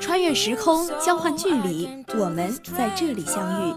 [0.00, 3.74] 穿越时空，交换距离，我们在这里相遇。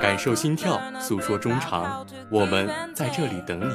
[0.00, 3.74] 感受心跳，诉说衷肠，我们在这里等你。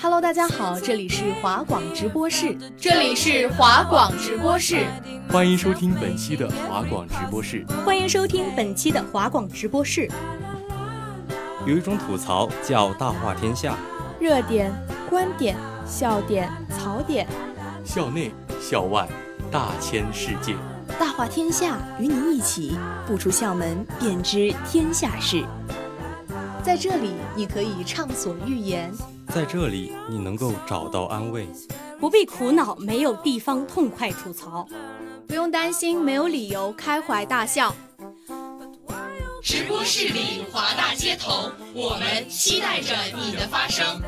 [0.00, 4.86] Hello，大家好，这里是华广直播室，这里是华广直播室，
[5.30, 10.08] 欢迎收听本期的华广直播室，欢迎收听本期的华广直播室。
[11.66, 13.76] 有一种吐槽叫大话天下，
[14.18, 14.72] 热点、
[15.10, 17.26] 观点、笑点、槽点，
[17.84, 19.06] 校内、校外。
[19.52, 20.54] 大千世界，
[21.00, 25.42] 大话天下，与你一起不出校门便知天下事。
[26.62, 28.90] 在这里，你可以畅所欲言；
[29.28, 31.48] 在这里，你能够找到安慰，
[31.98, 34.68] 不必苦恼没有地方痛快吐槽，
[35.26, 37.74] 不用担心没有理由开怀大笑。
[39.42, 43.98] 直播室里华大街头，我们期待着你的发声。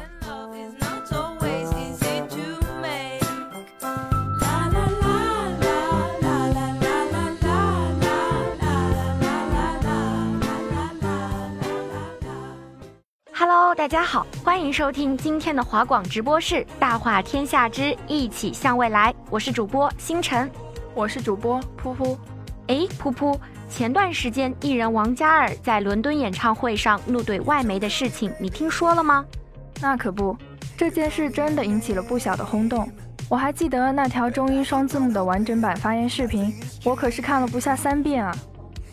[13.55, 20.51] Hello，大家好，欢迎收听今天的华广直播室《大话天下之一起向未来》，我是主播星辰，
[20.95, 22.17] 我是主播噗噗。
[22.69, 29.23] 哎，噗噗，前段时间艺人王嘉尔在伦敦演唱会上怒怼外媒的事情，你听说了吗？
[29.83, 30.35] 那可不，
[30.75, 32.91] 这件事真的引起了不小的轰动。
[33.29, 36.51] 我还记得那条中英双字幕的完整版发言视频，
[36.87, 38.35] 我可是看了不下三遍啊。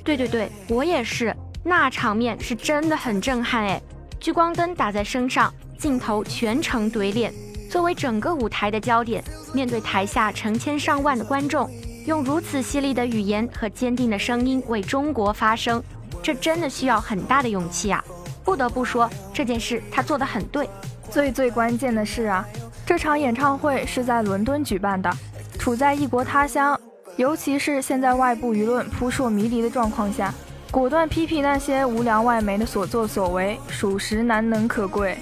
[0.03, 3.81] 对对对，我也是，那场面是真的很震撼哎。
[4.19, 7.33] 聚光灯打在身上，镜头全程怼脸，
[7.69, 11.69] 作为整个舞台的焦点，面对台下成千上万的观众，
[12.05, 15.81] 用如此犀利的语言和坚定的声音为中国发声，
[16.21, 18.03] 这真的需要很大的勇气啊！
[18.43, 20.69] 不得不说，这件事他做得很对。
[21.09, 22.45] 最最关键的是啊，
[22.85, 25.09] 这场演唱会是在伦敦举办的，
[25.57, 26.77] 处在异国他乡，
[27.15, 30.33] 尤其是现在外部舆论扑朔迷离的状况下。
[30.71, 35.17] 果断批评那些无良外媒的所作所为，属实难能可贵。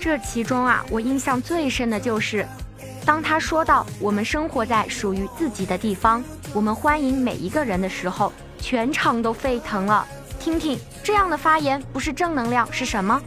[0.00, 2.46] 这其中啊，我印象最深的就是，
[3.04, 10.06] 当他说到“我们生活在属于自己的地方，我们欢迎每一个人”的时候，全场都沸腾了。
[10.40, 13.20] 听听这样的发言，不是正能量是什么？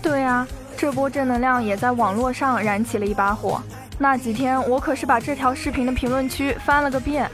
[0.00, 0.46] 对啊，
[0.76, 3.60] 这波正能量也在网络上燃起了一把火。
[3.98, 7.28] 那几天，我可是把这条视频的评论区翻了个遍，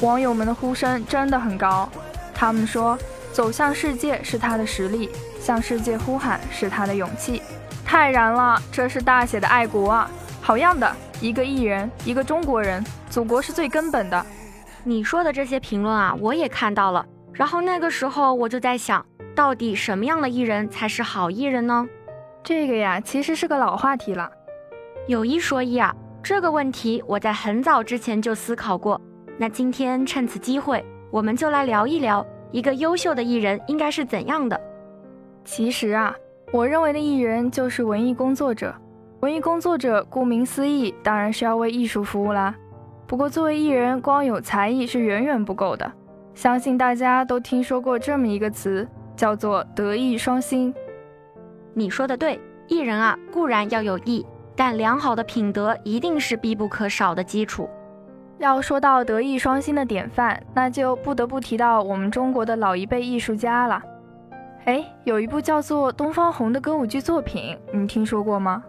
[0.00, 1.88] 网友们的呼声真的很高。
[2.40, 2.98] 他们说，
[3.34, 7.42] 走向世界是他的实力，向世界呼喊是他的勇气，
[7.84, 8.58] 太燃了！
[8.72, 10.10] 这是大写的爱国啊！
[10.40, 10.90] 好样的，
[11.20, 14.24] 一个艺人，一个中国人，祖国是最根本的。
[14.84, 17.04] 你说的这些评论啊，我也看到了。
[17.34, 21.86] 然后那个时候我就在想，到底什么样的艺人才是好艺人呢？
[22.42, 24.30] 这个呀，其实是个老话题了。
[25.06, 28.98] 有一说一啊，这个问题我在很早之前就思考过。
[29.36, 30.82] 那今天趁此机会。
[31.10, 34.60] 我们就来聊一聊一个优秀的艺人应该是怎样的。
[35.44, 36.14] 其实啊，
[36.52, 38.74] 我认为的艺人就是文艺工作者。
[39.20, 42.54] 文艺工作者顾名思义，当然是要为艺术服务啦。
[43.06, 45.92] 不过作为艺人，光有才艺是远远不够的。
[46.34, 50.72] 相信大家都听说过这么一个词，叫做德艺双馨。
[51.74, 54.24] 你说的对，艺人啊固然要有艺，
[54.56, 57.68] 但良好的品德一定是必不可少的基础。
[58.40, 63.82] 要说到德艺双馨的典范，那就不得不提到我们中国的老一辈艺术家了。
[64.64, 68.64] 哎，有一部叫做《东方红》的歌舞剧作品，你听说过吗？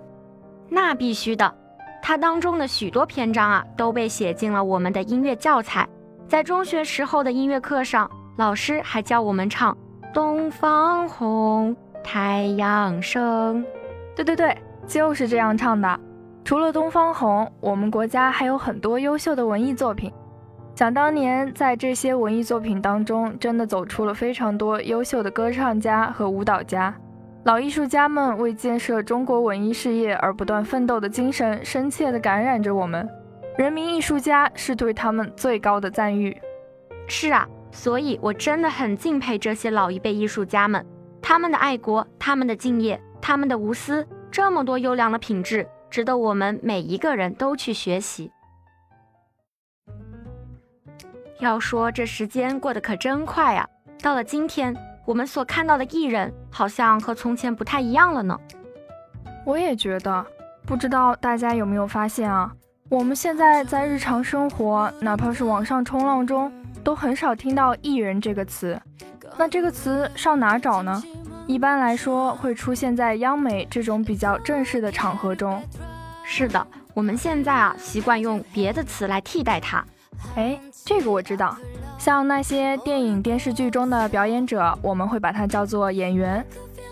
[0.68, 1.54] 那必须的，
[2.02, 5.88] 它当中的许多篇章啊，都被写进了我们的音乐教材。
[6.28, 9.74] 在中学时候的音乐课上，老师还教我们唱
[10.14, 13.66] 《东方红》，太阳升。
[14.18, 16.00] 对对对，就是这样唱的。
[16.44, 20.12] 除了《东方红》，我们国家还有很多优秀的文艺作品。
[20.76, 26.94] 想当年，在这些文艺作品当中，真的走出了非常多优秀的歌唱家和舞蹈家。
[27.44, 33.08] 老艺术家们为建设中国文艺事业而不断奋斗的精神，深切地感染着我们。
[33.58, 36.36] 人民艺术家是对他们最高的赞誉。
[37.08, 40.86] 是啊，所以我真的很敬佩这些老一辈艺术家们，
[41.22, 45.68] 他们的爱国，他们的敬业，他们的无私，这么多优良的品质。
[45.92, 48.32] 值得我们每一个人都去学习。
[51.40, 53.68] 要说这时间过得可真快啊！
[54.02, 58.40] 到了今天，我们所看到的艺人好像和从前不太一样了呢。
[59.46, 60.26] 我也觉得，
[60.66, 62.52] 不知道大家有没有发现啊？
[62.90, 66.52] 我们现在在日常生活，哪怕是网上冲浪中，
[66.84, 68.80] 都很少听到“艺人”这个词。
[69.38, 71.02] 那这个词上哪找呢？
[71.48, 75.62] 一般来说，会出现在央美这种比较正式的场合中。
[76.24, 79.84] 是的，我们现在啊，习惯用别的词来替代它。
[80.36, 81.58] 哎，这个我知道，
[81.98, 86.42] 像那些电影、电视剧中的表演者，我们会把它叫做演员；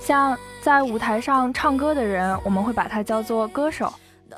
[0.01, 3.87] 像在舞台上唱歌的人，我们会把它叫做歌手；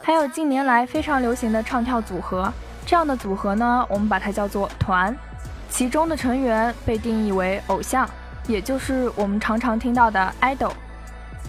[0.04, 2.52] 还有近年来非常流行的唱跳组合，
[2.86, 5.16] 这样的组合呢，我们把它叫做团。
[5.70, 8.08] 其中的成员被定义为偶像，
[8.48, 10.72] 也就是我们常常听到的 idol。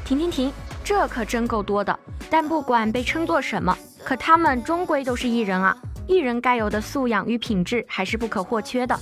[0.05, 0.53] 停停停，
[0.83, 1.99] 这可真够多的。
[2.31, 5.77] 但不管被称作什么，可他们终归都是艺人啊。
[6.07, 8.99] 艺人该有的素养与品质还是不可或缺的，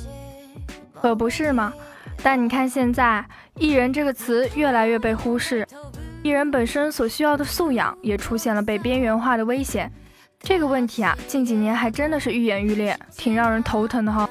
[0.92, 1.72] 可不是吗？
[2.22, 3.24] 但你看现在，
[3.56, 5.66] 艺人这个词越来越被忽视，
[6.22, 9.90] 艺人本身所需要的素养也出现了被边缘化的危险。
[10.40, 14.28] 这个问题啊，近几年还真的是愈演愈烈，挺让人头疼的哈。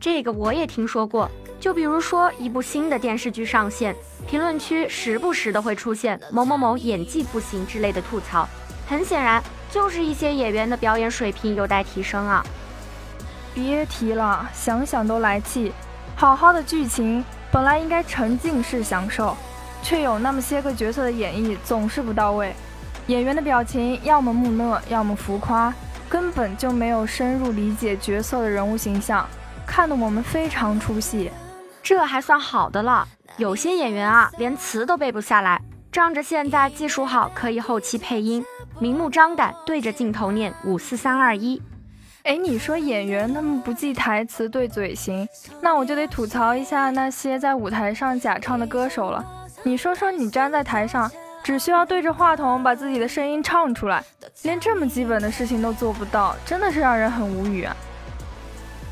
[0.00, 1.30] 这个我也听说过，
[1.66, 3.92] 就比如说一部新的电视剧上线，
[4.24, 8.48] 评论区时不时的会出现某某某演技不行之类的吐槽，
[8.86, 9.42] 很显然。
[9.68, 12.40] 就是一些演员的表演水平有待提升啊！
[13.52, 15.72] 别提了，想想都来气。
[16.14, 19.36] 好好的剧情本来应该沉浸式享受，
[19.82, 22.54] 却有那么些个角色的演绎总是不到位。
[23.08, 25.74] 演员的表情要么木讷，要么浮夸，
[26.08, 29.28] 根本就没有深入理解角色的人物形象，
[29.66, 31.28] 看得我们非常出戏。
[31.86, 33.06] 这还算好的了，
[33.36, 35.62] 有些演员啊，连词都背不下来，
[35.92, 38.44] 仗着现在技术好，可以后期配音。
[38.80, 41.62] 明目张胆对着镜头念五四三二一，
[42.24, 45.28] 哎，你说演员他们不记台词对嘴型，
[45.60, 49.24] 那我就得吐槽一下那些在舞台上假唱的歌手了。
[49.62, 51.08] 你说说，你站在台上，
[51.44, 54.02] 只需要对着话筒把自己的声音唱出来，
[54.42, 57.76] 连这么基本的事情都做不到，真的是让人很无语啊！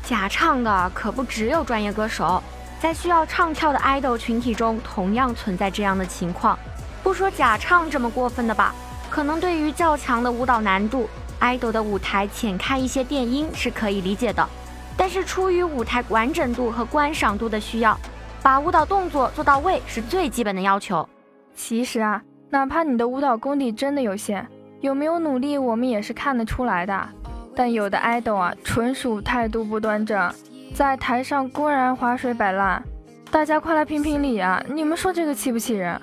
[0.01, 2.41] 假唱的可不只有专业歌手，
[2.85, 6.55] 在需要唱跳的爱豆群体中，同样存在这样的情况。
[7.01, 8.75] 不说假唱这么过分的吧。
[9.09, 11.09] 可能对于较强的舞蹈难度，
[11.39, 14.47] 爱豆的舞台浅开一些电音是可以理解的。
[14.95, 17.99] 但是出于舞台完整度和观赏度的需要，
[18.43, 21.09] 把舞蹈动作做到位是最基本的要求。
[21.55, 22.21] 其实啊，
[22.51, 24.47] 哪怕你的舞蹈功底真的有限，
[24.81, 27.09] 有没有努力我们也是看得出来的。
[27.55, 30.31] 但有的爱豆啊，纯属态度不端正，
[30.75, 32.83] 在台上公然划水摆烂。
[33.31, 34.61] 大家快来评评理啊！
[34.69, 35.97] 你们说这个气不气人？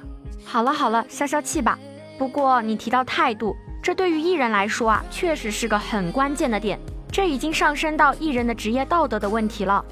[0.47, 1.79] 好了好了，消消气吧。
[2.19, 6.79] 不过你提到态度，这对于艺人来说啊，确实是个很关键的点。
[7.11, 9.85] 这已经上升到艺人的职业道德的问题了。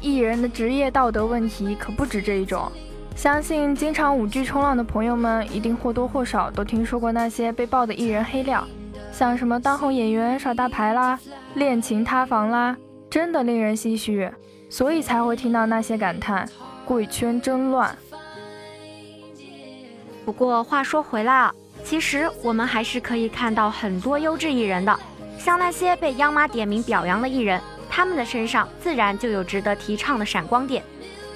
[0.00, 2.68] 艺人的职业道德问题可不止这一种。
[3.14, 8.66] 相信经常舞剧冲浪的朋友们，一定或多或少都听说过那些被爆的艺人黑料，
[9.12, 11.16] 像什么当红演员耍大牌啦、
[11.54, 12.76] 恋情塌房啦，
[13.10, 14.30] 真的令人唏嘘。
[14.70, 16.48] 所以才会听到那些感叹：
[16.84, 17.94] 贵圈真乱。
[20.24, 21.52] 不过话说回来啊，
[21.82, 24.96] 其实我们还是可以看到很多优质艺人的，
[25.36, 30.84] 像那些被央妈点名表扬的艺人，他们的身上自然就有值得提倡的闪光点。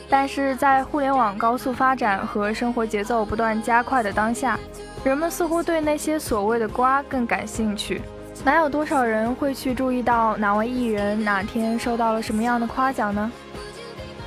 [0.09, 4.57] 但是在互联网高速发展和生活节奏不断加快的当下，
[5.03, 8.01] 人们似乎对那些所谓的瓜更感兴趣，
[8.45, 13.33] 哪有多少人会去注意到哪位艺人哪天受到了什么样的夸奖呢？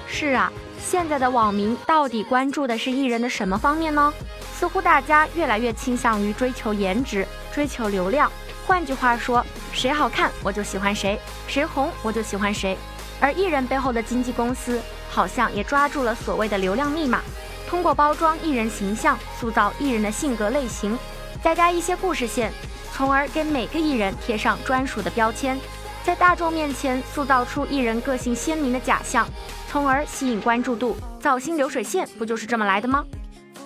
[0.07, 0.51] 是啊，
[0.83, 4.11] 现在的网民到底关注的是艺人的什么方面呢？
[4.55, 8.31] 似乎大家越来越倾向于追求颜值、追求流量。
[8.65, 12.75] 换句话说，谁好看我就喜欢谁，谁红我就喜欢谁。
[13.21, 14.81] 而艺人背后的经纪公司
[15.11, 17.21] 好像也抓住了所谓的流量密码，
[17.69, 20.97] 通过包装艺人形象，塑造艺人的性格类型，
[21.43, 22.51] 再加一些故事线，
[22.97, 25.55] 从而给每个艺人贴上专属的标签，
[26.03, 29.27] 在大众面前塑造出艺人个性鲜明的假象，
[29.67, 30.97] 从而吸引关注度。
[31.19, 33.05] 造星流水线不就是这么来的吗？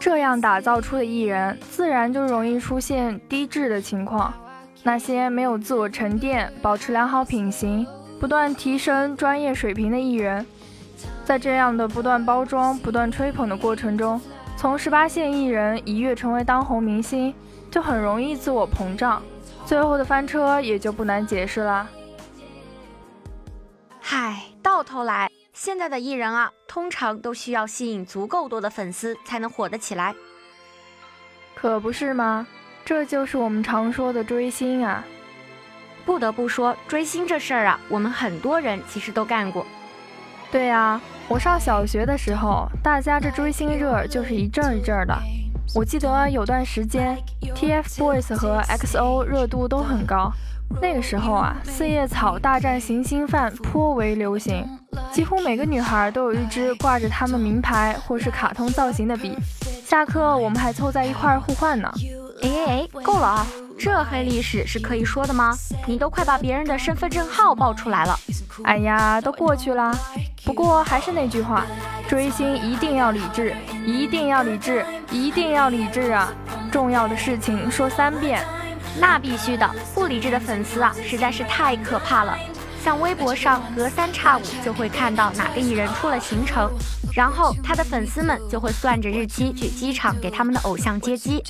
[0.02, 4.34] 这样打造出的艺人，自然就容易出现低质的情况。
[4.84, 7.88] 那些没有自我沉淀、保持良好品行、
[8.20, 10.46] 不断提升专业水平的艺人，
[11.24, 14.20] 在这样的不断包装、不断吹捧的过程中，
[14.58, 17.34] 从十八线艺人一跃成为当红明星，
[17.72, 19.24] 就很容易自我膨胀，
[19.66, 21.90] 最后的翻车也就不难解释了。
[24.00, 25.32] 嗨，到头来。
[25.54, 30.16] 现在的艺人啊，通常都需要吸引足够多的粉丝才能火得起来，
[31.54, 32.48] 可不是吗？
[32.84, 35.06] 这就是我们常说的追星啊。
[36.04, 39.66] 不得不说，追星这事儿啊，我们很多人其实都干过。
[40.52, 45.16] 对啊，我上小学的时候，大家这追星热就是一阵一阵的。
[45.74, 47.18] 我记得有段时间
[47.56, 50.30] ，TFBOYS 和 XO 热度都很高。
[50.82, 54.68] 那个时候啊，四叶草大战行星饭颇为流行，
[55.14, 59.38] 几乎每个女孩都有一支挂着他们名牌或是卡通造型的笔。
[59.86, 61.90] 下课我们还凑在一块儿互换呢。
[62.42, 63.48] 哎哎哎，够了啊！
[63.78, 65.54] 这黑历史是可以说的吗？
[65.86, 68.20] 你都快把别人的身份证号报出来了。
[68.64, 69.96] 哎呀，都过去啦。
[70.44, 71.66] 不过还是那句话，
[72.10, 76.34] 追星一定要理智，一定要理智，一定要理智啊！
[76.72, 78.44] 重要的事情说三遍。
[79.00, 82.38] 那必须的，不理智的粉丝啊，实在是太可怕了。
[82.84, 86.70] 像微博上隔三差五就会看到哪个艺人出了行程，
[87.14, 91.44] 然后他的粉丝们就会算着日期去机场给他们的偶像接机。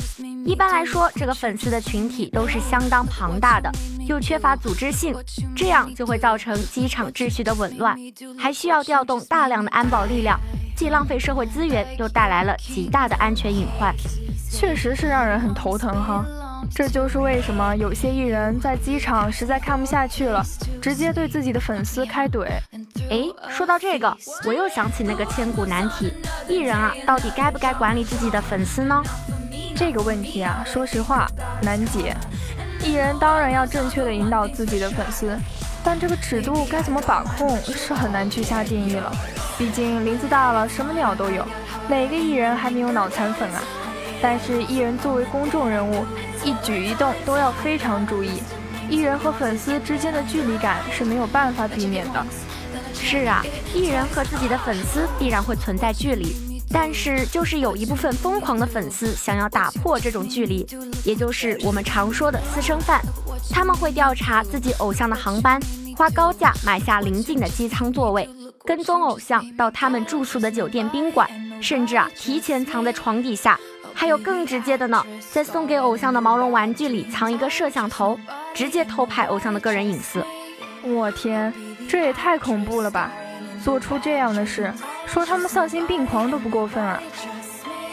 [0.46, 3.72] 一般来说，这个粉丝的群体都是相当庞大的，
[4.06, 5.16] 又缺乏组织性，
[5.56, 7.96] 这样就会造成机场秩序的紊乱，
[8.38, 10.38] 还需要调动大量的安保力量，
[10.82, 13.94] 既浪费社会资源，又带来了极大的安全隐患，
[14.50, 16.26] 确实是让人很头疼哈。
[16.74, 20.44] 这就是为什么有些艺人在机场实在看不下去了，
[20.82, 22.48] 直接对自己的粉丝开怼。
[23.12, 26.12] 哎，说到这个，我又想起那个千古难题：
[26.50, 29.04] 艺人啊，到底该不该管理自己的粉丝呢？
[29.76, 31.28] 这个问题啊，说实话
[31.62, 32.16] 难解。
[32.84, 35.38] 艺人当然要正确的引导自己的粉丝，
[35.84, 39.16] 但这个尺度该怎么把控，是很难去下定义了。
[39.62, 41.46] 毕竟林子大了，什么鸟都有，
[41.88, 43.62] 哪个艺人还没有脑残粉啊？
[44.20, 46.04] 但是艺人作为公众人物，
[46.44, 48.42] 一举一动都要非常注意。
[48.90, 52.26] 艺人和粉丝之间的距离感是没有办法避免的。
[52.96, 56.36] 是啊，艺人和自己的粉丝必然会存在距离，
[56.72, 60.66] 但是就是有一部分疯狂的粉丝想要打破这种距离，
[61.06, 63.00] 也就是我们常说的私生饭。
[63.52, 65.60] 他们会调查自己偶像的航班，
[66.02, 68.28] 花高价买下临近的机舱座位，
[68.66, 71.30] 跟踪偶像到他们住宿的酒店宾馆，
[71.62, 73.56] 甚至啊提前藏在床底下。
[73.94, 78.20] 还有更直接的呢，在送给偶像的毛绒玩具里藏一个摄像头，
[78.52, 80.26] 直接偷拍偶像的个人隐私。
[80.82, 81.54] 我天，
[81.88, 83.12] 这也太恐怖了吧！
[83.64, 84.74] 做出这样的事，
[85.06, 87.00] 说他们丧心病狂都不过分啊！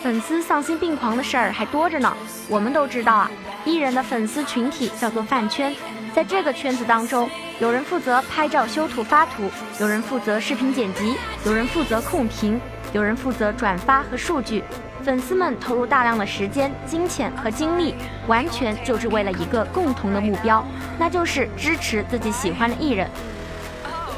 [0.02, 2.16] 粉丝丧心病狂的事儿还多着呢。
[2.48, 3.30] 我们都知道啊，
[3.66, 5.76] 艺人的粉丝群体叫做饭圈，
[6.14, 7.28] 在这个圈子当中，
[7.60, 9.50] 有人负责拍照修图发图，
[9.80, 12.60] 有人负责视频剪辑，有人负责控屏，
[12.92, 14.62] 有人负责转发和数据。
[15.02, 17.96] 粉丝们投入大量的时间、金钱和精力，
[18.28, 20.64] 完全就是为了一个共同的目标，
[20.98, 23.10] 那就是支持自己喜欢的艺人。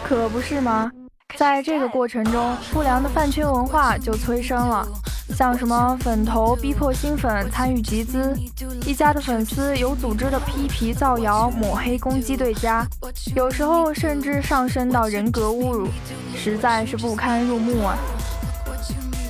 [0.05, 0.91] 可不是吗？
[1.37, 4.87] 在这个过程中，不良的饭圈文化就催生了，
[5.35, 8.37] 像什么粉头逼迫新粉参与集资，
[8.85, 12.87] 一家的粉丝有组织的批皮造谣、抹黑攻击对家，
[13.35, 15.89] 有时候甚至上升到人格侮辱，
[16.37, 17.97] 实在是不堪入目啊！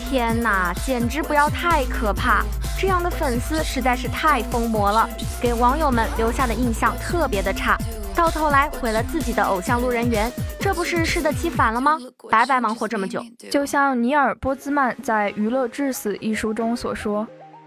[0.08, 2.42] 天哪，简直不要太可怕！
[2.78, 5.08] 这样的粉丝实在是太疯魔了，
[5.40, 7.78] 给网友们留下的印象特别的差，
[8.14, 11.98] 到头来毁了自己的偶像路人缘，这不是适得其反了吗？
[12.30, 13.24] 白白忙活这么久。
[13.50, 17.26] 就像尼尔·波兹曼在《娱乐至死》一书中所说，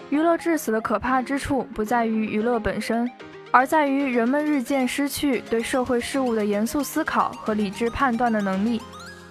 [0.09, 3.09] 娱乐至死的可怕之处不在于娱乐本身，
[3.51, 8.81] 而在于人们日渐失去对社会事物的严肃思考和理智判断的能力。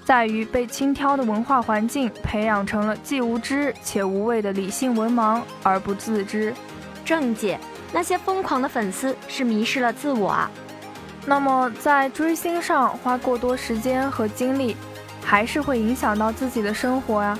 [0.04, 6.52] 在于被轻佻的文化环境培养成了既无知且无畏的理性文盲而不自知。
[7.04, 7.56] 正解，
[7.92, 10.50] 那些疯狂的粉丝是迷失了自我啊。
[11.24, 14.76] 那么在追星上花过多时间和精力，
[15.24, 17.38] 还是会影响到自己的生活呀。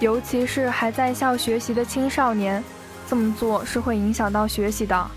[0.00, 2.62] 尤其是还在校学习的青少年，
[3.08, 5.10] 这么做是会影响到学习的。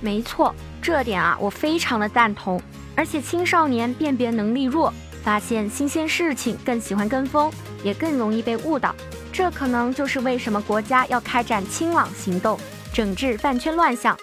[0.00, 2.60] 没错，这点啊我非常的赞同。
[2.94, 4.92] 而且青少年辨别能力弱。
[5.22, 7.48] 发现新鲜事情更喜欢跟风，
[7.84, 8.92] 也更容易被误导。
[9.32, 12.58] 这可能就是为什么国家要开展清朗行动，
[12.92, 14.18] 整治饭圈乱象，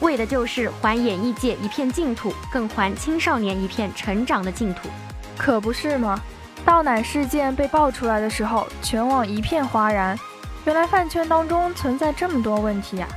[0.00, 4.88] 为的就是还演艺界一片净土，更还青少年一片成长的净土。
[5.38, 6.20] 可不是吗？
[6.64, 10.18] 倒奶事件被爆出来的时候，全网一片哗然。
[10.66, 13.08] 原来饭圈当中存在这么多问题呀！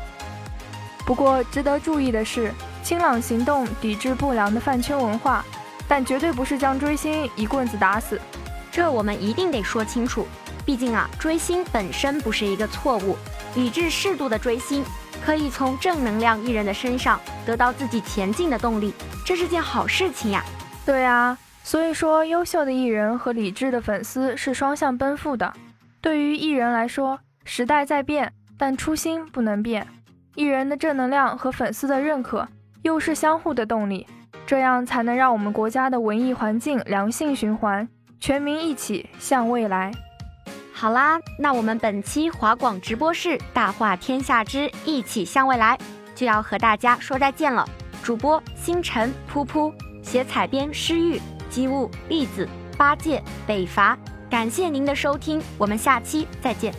[1.06, 5.44] 不过值得注意的是，清朗行动抵制不良的饭圈文化。
[5.86, 8.20] 但绝对不是将追星一棍子打死，
[8.72, 10.26] 这我们一定得说清楚。
[10.66, 13.18] 毕竟啊，追星本身不是一个错误，
[13.54, 14.84] 理智适度的追星，
[15.26, 18.94] 可以从正能量艺人的身上得到自己前进的动力，
[19.26, 20.44] 这是件好事情呀。
[20.86, 25.54] 对啊，所以说优秀的艺人和理智的粉丝是双向奔赴的。
[26.02, 29.88] 对于艺人来说，时代在变，但初心不能变。
[30.36, 32.48] 艺人的正能量和粉丝的认可
[32.82, 34.06] 又是相互的动力。
[34.46, 37.88] 这样才能让我们国家的文艺环境良性循环，
[38.20, 39.90] 全民一起向未来。
[40.84, 45.80] 好啦，那我们本期华广直播室大话天下之一起向未来
[46.14, 47.66] 就要和大家说再见了。
[48.04, 52.46] 主播星辰噗噗，写彩编诗玉机务栗子
[52.78, 53.98] 八戒北伐，
[54.30, 56.74] 感谢您的收听，我们下期再见。